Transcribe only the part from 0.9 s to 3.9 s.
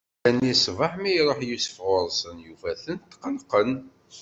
mi iṛuḥ Yusef ɣur-sen, yufa-ten tqelqen.